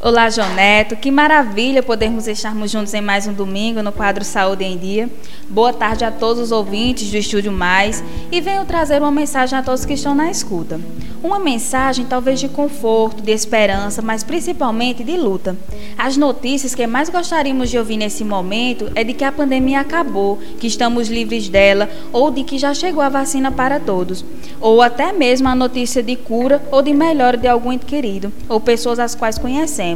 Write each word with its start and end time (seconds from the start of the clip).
Olá, 0.00 0.30
João 0.30 0.54
Neto. 0.54 0.94
Que 0.94 1.10
maravilha 1.10 1.82
podermos 1.82 2.28
estarmos 2.28 2.70
juntos 2.70 2.94
em 2.94 3.00
mais 3.00 3.26
um 3.26 3.32
domingo 3.32 3.82
no 3.82 3.90
quadro 3.90 4.24
Saúde 4.24 4.62
em 4.62 4.78
Dia. 4.78 5.10
Boa 5.48 5.72
tarde 5.72 6.04
a 6.04 6.12
todos 6.12 6.40
os 6.40 6.52
ouvintes 6.52 7.10
do 7.10 7.16
Estúdio 7.16 7.50
Mais 7.50 8.04
e 8.30 8.40
venho 8.40 8.64
trazer 8.64 9.02
uma 9.02 9.10
mensagem 9.10 9.58
a 9.58 9.62
todos 9.62 9.84
que 9.84 9.94
estão 9.94 10.14
na 10.14 10.30
escuta. 10.30 10.80
Uma 11.20 11.40
mensagem 11.40 12.06
talvez 12.06 12.38
de 12.38 12.48
conforto, 12.48 13.20
de 13.20 13.32
esperança, 13.32 14.00
mas 14.00 14.22
principalmente 14.22 15.02
de 15.02 15.16
luta. 15.16 15.56
As 15.96 16.16
notícias 16.16 16.76
que 16.76 16.86
mais 16.86 17.08
gostaríamos 17.08 17.68
de 17.68 17.76
ouvir 17.76 17.96
nesse 17.96 18.22
momento 18.22 18.92
é 18.94 19.02
de 19.02 19.12
que 19.12 19.24
a 19.24 19.32
pandemia 19.32 19.80
acabou, 19.80 20.38
que 20.60 20.68
estamos 20.68 21.08
livres 21.08 21.48
dela 21.48 21.90
ou 22.12 22.30
de 22.30 22.44
que 22.44 22.56
já 22.56 22.72
chegou 22.72 23.02
a 23.02 23.08
vacina 23.08 23.50
para 23.50 23.80
todos, 23.80 24.24
ou 24.60 24.80
até 24.80 25.12
mesmo 25.12 25.48
a 25.48 25.56
notícia 25.56 26.04
de 26.04 26.14
cura 26.14 26.62
ou 26.70 26.82
de 26.82 26.94
melhora 26.94 27.36
de 27.36 27.48
algum 27.48 27.72
ente 27.72 27.84
querido 27.84 28.32
ou 28.48 28.60
pessoas 28.60 29.00
as 29.00 29.16
quais 29.16 29.38
conhecemos. 29.38 29.87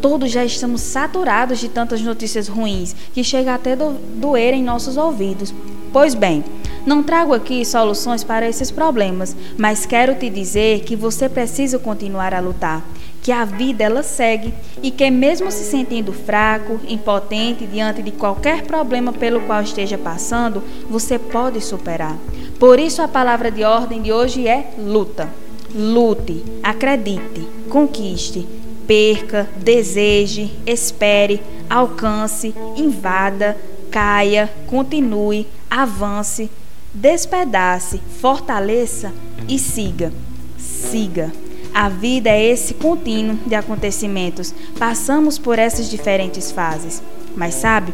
Todos 0.00 0.30
já 0.30 0.44
estamos 0.44 0.80
saturados 0.80 1.58
de 1.58 1.68
tantas 1.68 2.00
notícias 2.00 2.48
ruins 2.48 2.94
que 3.12 3.24
chega 3.24 3.54
até 3.54 3.74
do 3.74 3.90
doer 4.20 4.54
em 4.54 4.62
nossos 4.62 4.96
ouvidos. 4.96 5.54
Pois 5.92 6.14
bem, 6.14 6.44
não 6.86 7.02
trago 7.02 7.32
aqui 7.32 7.64
soluções 7.64 8.22
para 8.22 8.46
esses 8.46 8.70
problemas, 8.70 9.34
mas 9.56 9.86
quero 9.86 10.14
te 10.16 10.28
dizer 10.28 10.80
que 10.80 10.94
você 10.94 11.28
precisa 11.28 11.78
continuar 11.78 12.34
a 12.34 12.40
lutar, 12.40 12.84
que 13.22 13.32
a 13.32 13.44
vida 13.46 13.84
ela 13.84 14.02
segue 14.02 14.52
e 14.82 14.90
que 14.90 15.10
mesmo 15.10 15.50
se 15.50 15.64
sentindo 15.64 16.12
fraco, 16.12 16.78
impotente 16.86 17.66
diante 17.66 18.02
de 18.02 18.10
qualquer 18.10 18.64
problema 18.64 19.14
pelo 19.14 19.40
qual 19.42 19.62
esteja 19.62 19.96
passando, 19.96 20.62
você 20.90 21.18
pode 21.18 21.58
superar. 21.62 22.18
Por 22.58 22.78
isso 22.78 23.00
a 23.00 23.08
palavra 23.08 23.50
de 23.50 23.64
ordem 23.64 24.02
de 24.02 24.12
hoje 24.12 24.46
é 24.46 24.72
luta. 24.78 25.28
Lute, 25.74 26.44
acredite, 26.62 27.48
conquiste, 27.70 28.46
perca, 28.86 29.48
deseje, 29.56 30.50
espere, 30.66 31.40
alcance, 31.68 32.54
invada, 32.76 33.56
caia, 33.90 34.50
continue, 34.66 35.46
avance, 35.70 36.50
despedace, 36.92 38.00
fortaleça 38.20 39.12
e 39.48 39.58
siga. 39.58 40.12
Siga. 40.58 41.32
A 41.72 41.88
vida 41.88 42.30
é 42.30 42.44
esse 42.44 42.74
contínuo 42.74 43.36
de 43.46 43.54
acontecimentos. 43.54 44.54
Passamos 44.78 45.38
por 45.38 45.58
essas 45.58 45.90
diferentes 45.90 46.52
fases. 46.52 47.02
Mas 47.34 47.54
sabe, 47.54 47.92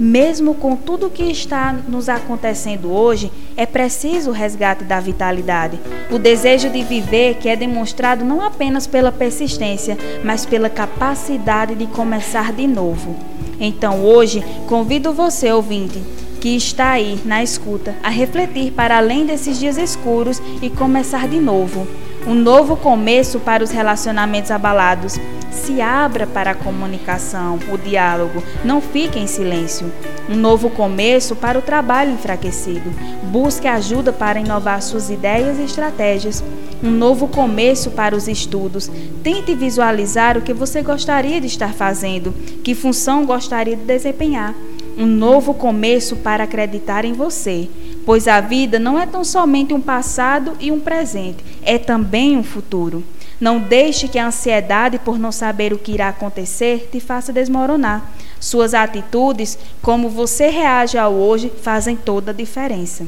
mesmo 0.00 0.54
com 0.54 0.74
tudo 0.74 1.08
o 1.08 1.10
que 1.10 1.24
está 1.24 1.74
nos 1.74 2.08
acontecendo 2.08 2.90
hoje, 2.90 3.30
é 3.54 3.66
preciso 3.66 4.30
o 4.30 4.32
resgate 4.32 4.82
da 4.82 4.98
vitalidade. 4.98 5.78
O 6.10 6.18
desejo 6.18 6.70
de 6.70 6.82
viver 6.82 7.34
que 7.34 7.50
é 7.50 7.54
demonstrado 7.54 8.24
não 8.24 8.40
apenas 8.42 8.86
pela 8.86 9.12
persistência, 9.12 9.98
mas 10.24 10.46
pela 10.46 10.70
capacidade 10.70 11.74
de 11.74 11.86
começar 11.86 12.50
de 12.50 12.66
novo. 12.66 13.14
Então 13.60 14.02
hoje, 14.02 14.42
convido 14.66 15.12
você, 15.12 15.52
ouvinte, 15.52 16.02
que 16.40 16.56
está 16.56 16.92
aí 16.92 17.20
na 17.26 17.42
escuta 17.42 17.94
a 18.02 18.08
refletir 18.08 18.72
para 18.72 18.96
além 18.96 19.26
desses 19.26 19.60
dias 19.60 19.76
escuros 19.76 20.40
e 20.62 20.70
começar 20.70 21.28
de 21.28 21.38
novo. 21.38 21.86
Um 22.26 22.34
novo 22.34 22.74
começo 22.74 23.38
para 23.38 23.62
os 23.62 23.70
relacionamentos 23.70 24.50
abalados. 24.50 25.18
Se 25.50 25.80
abra 25.80 26.26
para 26.26 26.52
a 26.52 26.54
comunicação, 26.54 27.58
o 27.72 27.76
diálogo, 27.76 28.42
não 28.64 28.80
fique 28.80 29.18
em 29.18 29.26
silêncio. 29.26 29.92
Um 30.28 30.36
novo 30.36 30.70
começo 30.70 31.34
para 31.34 31.58
o 31.58 31.62
trabalho 31.62 32.12
enfraquecido. 32.12 32.90
Busque 33.24 33.66
ajuda 33.66 34.12
para 34.12 34.40
inovar 34.40 34.80
suas 34.80 35.10
ideias 35.10 35.58
e 35.58 35.64
estratégias. 35.64 36.42
Um 36.82 36.90
novo 36.90 37.28
começo 37.28 37.90
para 37.90 38.14
os 38.14 38.28
estudos. 38.28 38.90
Tente 39.22 39.54
visualizar 39.54 40.38
o 40.38 40.42
que 40.42 40.54
você 40.54 40.82
gostaria 40.82 41.40
de 41.40 41.48
estar 41.48 41.74
fazendo, 41.74 42.32
que 42.62 42.74
função 42.74 43.26
gostaria 43.26 43.76
de 43.76 43.82
desempenhar 43.82 44.54
um 44.96 45.06
novo 45.06 45.54
começo 45.54 46.16
para 46.16 46.44
acreditar 46.44 47.04
em 47.06 47.12
você, 47.14 47.68
pois 48.04 48.28
a 48.28 48.40
vida 48.40 48.78
não 48.78 48.98
é 48.98 49.06
tão 49.06 49.24
somente 49.24 49.72
um 49.72 49.80
passado 49.80 50.52
e 50.60 50.70
um 50.70 50.78
presente, 50.78 51.42
é 51.62 51.78
também 51.78 52.36
um 52.36 52.42
futuro. 52.42 53.02
Não 53.40 53.58
deixe 53.58 54.06
que 54.06 54.18
a 54.18 54.26
ansiedade 54.26 54.98
por 54.98 55.18
não 55.18 55.32
saber 55.32 55.72
o 55.72 55.78
que 55.78 55.92
irá 55.92 56.08
acontecer 56.08 56.88
te 56.92 57.00
faça 57.00 57.32
desmoronar. 57.32 58.12
Suas 58.38 58.74
atitudes, 58.74 59.58
como 59.80 60.10
você 60.10 60.48
reage 60.48 60.98
ao 60.98 61.14
hoje, 61.14 61.50
fazem 61.62 61.96
toda 61.96 62.32
a 62.32 62.34
diferença. 62.34 63.06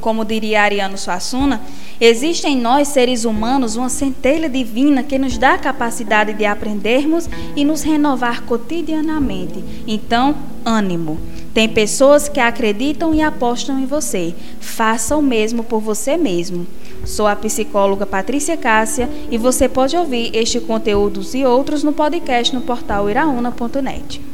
Como 0.00 0.24
diria 0.24 0.62
Ariano 0.62 0.98
Suassuna, 0.98 1.62
existe 2.00 2.46
em 2.46 2.60
nós 2.60 2.88
seres 2.88 3.24
humanos 3.24 3.76
uma 3.76 3.88
centelha 3.88 4.48
divina 4.48 5.02
que 5.02 5.18
nos 5.18 5.38
dá 5.38 5.54
a 5.54 5.58
capacidade 5.58 6.34
de 6.34 6.44
aprendermos 6.44 7.28
e 7.54 7.64
nos 7.64 7.82
renovar 7.82 8.42
cotidianamente. 8.42 9.64
Então, 9.86 10.34
ânimo. 10.64 11.18
Tem 11.54 11.68
pessoas 11.68 12.28
que 12.28 12.38
acreditam 12.38 13.14
e 13.14 13.22
apostam 13.22 13.78
em 13.78 13.86
você. 13.86 14.34
Faça 14.60 15.16
o 15.16 15.22
mesmo 15.22 15.64
por 15.64 15.80
você 15.80 16.16
mesmo. 16.16 16.66
Sou 17.06 17.26
a 17.26 17.36
psicóloga 17.36 18.04
Patrícia 18.04 18.56
Cássia 18.56 19.08
e 19.30 19.38
você 19.38 19.68
pode 19.68 19.96
ouvir 19.96 20.30
este 20.34 20.60
conteúdos 20.60 21.34
e 21.34 21.44
outros 21.44 21.82
no 21.82 21.92
podcast 21.92 22.54
no 22.54 22.60
portal 22.60 23.08
iraúna.net. 23.08 24.25